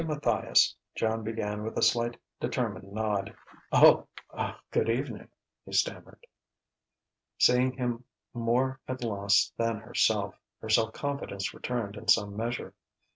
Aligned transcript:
Matthias" 0.07 0.75
Joan 0.97 1.23
began 1.23 1.61
with 1.61 1.77
a 1.77 1.83
slight, 1.83 2.17
determined 2.39 2.91
nod. 2.91 3.35
"Oh 3.71 4.07
good 4.71 4.89
evening," 4.89 5.27
he 5.63 5.73
stammered. 5.73 6.25
Seeing 7.37 7.73
him 7.73 8.03
more 8.33 8.79
at 8.87 9.03
loss 9.03 9.53
than 9.57 9.77
herself, 9.77 10.33
her 10.59 10.69
self 10.69 10.93
confidence 10.93 11.53
returned 11.53 11.95
in 11.97 12.07
some 12.07 12.35
measure. 12.35 12.73